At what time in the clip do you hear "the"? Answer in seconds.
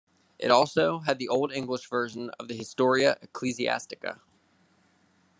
1.19-1.27, 2.47-2.55